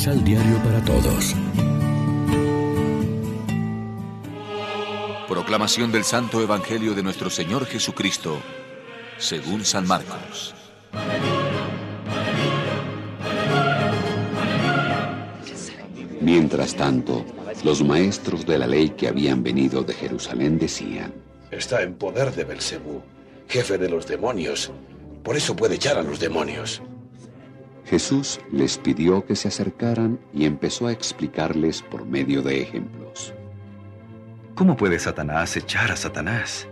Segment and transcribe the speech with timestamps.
[0.00, 1.36] Misal Diario para Todos.
[5.28, 8.38] Proclamación del Santo Evangelio de nuestro Señor Jesucristo,
[9.18, 10.54] según San Marcos.
[16.22, 17.26] Mientras tanto,
[17.62, 21.12] los maestros de la ley que habían venido de Jerusalén decían:
[21.50, 23.02] Está en poder de Belcebú,
[23.48, 24.72] jefe de los demonios.
[25.22, 26.80] Por eso puede echar a los demonios.
[27.90, 33.34] Jesús les pidió que se acercaran y empezó a explicarles por medio de ejemplos.
[34.54, 36.68] ¿Cómo puede Satanás echar a Satanás?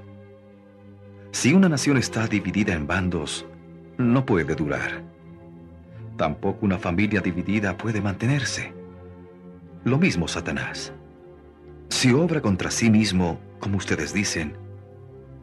[1.32, 3.46] Si una nación está dividida en bandos,
[3.96, 5.02] no puede durar.
[6.16, 8.72] Tampoco una familia dividida puede mantenerse.
[9.82, 10.92] Lo mismo Satanás.
[11.88, 14.56] Si obra contra sí mismo, como ustedes dicen,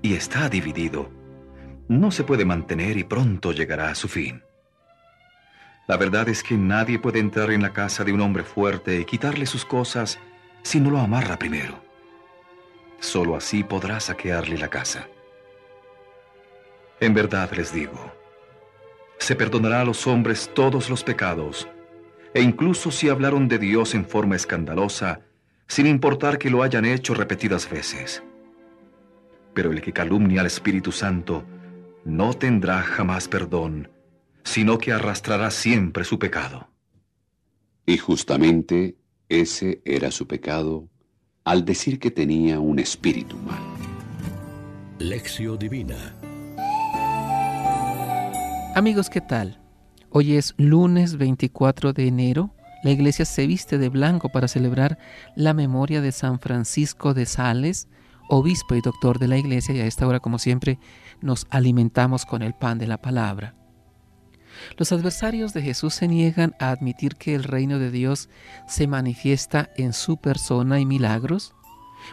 [0.01, 1.09] y está dividido,
[1.89, 4.41] no se puede mantener y pronto llegará a su fin.
[5.87, 9.05] La verdad es que nadie puede entrar en la casa de un hombre fuerte y
[9.05, 10.19] quitarle sus cosas
[10.63, 11.79] si no lo amarra primero.
[12.99, 15.07] Solo así podrá saquearle la casa.
[16.99, 18.13] En verdad les digo,
[19.19, 21.67] se perdonará a los hombres todos los pecados,
[22.33, 25.21] e incluso si hablaron de Dios en forma escandalosa,
[25.67, 28.23] sin importar que lo hayan hecho repetidas veces.
[29.53, 31.43] Pero el que calumnia al Espíritu Santo
[32.03, 33.89] no tendrá jamás perdón,
[34.45, 36.69] sino que arrastrará siempre su pecado.
[37.85, 38.95] Y justamente
[39.27, 40.87] ese era su pecado
[41.43, 43.61] al decir que tenía un espíritu mal.
[44.99, 46.15] Lección Divina
[48.75, 49.59] Amigos, ¿qué tal?
[50.09, 52.53] Hoy es lunes 24 de enero.
[52.83, 54.97] La iglesia se viste de blanco para celebrar
[55.35, 57.87] la memoria de San Francisco de Sales,
[58.29, 60.77] obispo y doctor de la iglesia, y a esta hora, como siempre,
[61.21, 63.55] nos alimentamos con el pan de la palabra.
[64.77, 68.29] Los adversarios de Jesús se niegan a admitir que el reino de Dios
[68.67, 71.53] se manifiesta en su persona y milagros,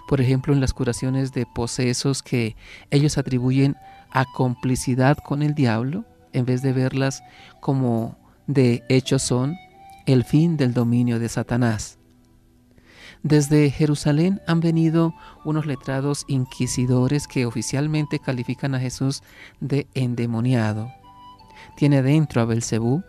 [0.09, 2.57] por ejemplo en las curaciones de posesos que
[2.91, 3.77] ellos atribuyen
[4.11, 7.23] a complicidad con el diablo, en vez de verlas
[7.61, 8.17] como
[8.47, 9.57] de hecho son
[10.07, 11.99] el fin del dominio de Satanás.
[13.23, 15.15] Desde Jerusalén han venido
[15.45, 19.23] unos letrados inquisidores que oficialmente califican a Jesús
[19.61, 20.93] de endemoniado
[21.77, 23.03] tiene dentro a Belcebú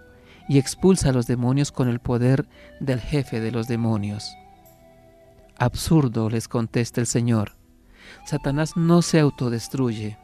[0.48, 2.48] y expulsa a los demonios con el poder
[2.80, 4.36] del jefe de los demonios.
[5.58, 7.56] Absurdo, les contesta el Señor.
[8.26, 10.18] Satanás no se autodestruye.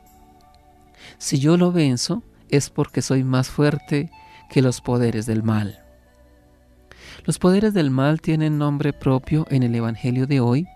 [1.18, 4.12] Si yo lo venzo, es porque soy más fuerte
[4.50, 5.84] que los poderes del mal.
[7.26, 10.68] Los poderes del mal tienen nombre propio en el Evangelio de hoy,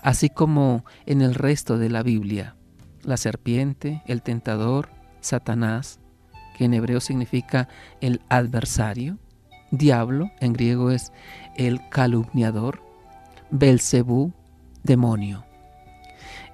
[0.00, 2.56] así como en el resto de la Biblia.
[3.02, 6.00] La serpiente, el tentador, Satanás,
[6.56, 7.68] que en hebreo significa
[8.00, 9.18] el adversario,
[9.70, 11.12] diablo, en griego es
[11.56, 12.82] el calumniador,
[13.50, 14.32] Belcebú,
[14.82, 15.44] demonio.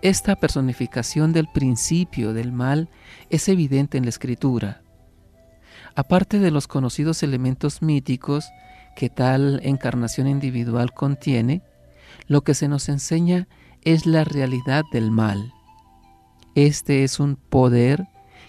[0.00, 2.88] Esta personificación del principio del mal
[3.31, 4.82] es evidente en la escritura.
[5.97, 8.48] Aparte de los conocidos elementos míticos
[8.94, 11.62] que tal encarnación individual contiene,
[12.26, 13.48] lo que se nos enseña
[13.82, 15.53] es la realidad del mal.
[16.54, 18.06] Este es un poder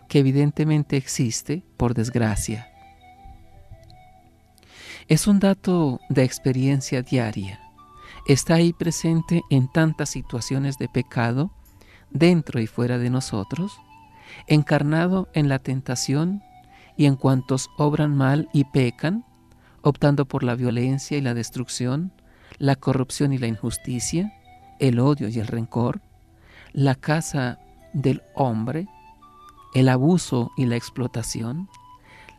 [0.09, 2.69] que evidentemente existe, por desgracia.
[5.07, 7.59] Es un dato de experiencia diaria.
[8.27, 11.51] Está ahí presente en tantas situaciones de pecado,
[12.09, 13.79] dentro y fuera de nosotros,
[14.47, 16.43] encarnado en la tentación
[16.97, 19.25] y en cuantos obran mal y pecan,
[19.81, 22.11] optando por la violencia y la destrucción,
[22.57, 24.33] la corrupción y la injusticia,
[24.79, 26.01] el odio y el rencor,
[26.73, 27.59] la casa
[27.93, 28.87] del hombre,
[29.73, 31.69] el abuso y la explotación,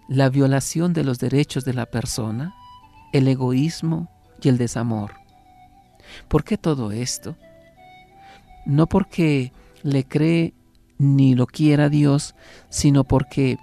[0.08, 2.54] la violación de los derechos de la persona,
[3.12, 4.08] el egoísmo
[4.42, 5.12] y el desamor.
[6.28, 7.36] ¿Por qué todo esto?
[8.66, 9.52] No porque
[9.82, 10.54] le cree
[10.98, 12.34] ni lo quiera Dios,
[12.68, 13.58] sino porque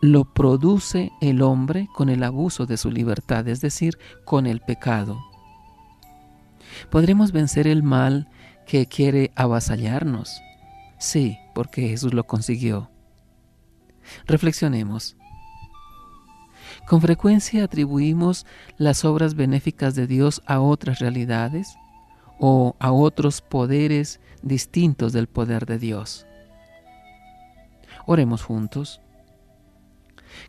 [0.00, 5.18] lo produce el hombre con el abuso de su libertad, es decir, con el pecado.
[6.90, 8.28] ¿Podremos vencer el mal
[8.66, 10.40] que quiere avasallarnos?
[10.98, 12.90] Sí, porque Jesús lo consiguió.
[14.26, 15.16] Reflexionemos.
[16.86, 18.44] Con frecuencia atribuimos
[18.76, 21.78] las obras benéficas de Dios a otras realidades
[22.38, 26.26] o a otros poderes distintos del poder de Dios.
[28.04, 29.00] Oremos juntos.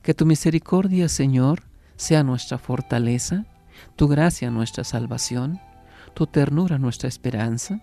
[0.02, 1.64] Que tu misericordia, Señor,
[1.96, 3.46] sea nuestra fortaleza,
[3.96, 5.62] tu gracia nuestra salvación,
[6.14, 7.80] tu ternura nuestra esperanza,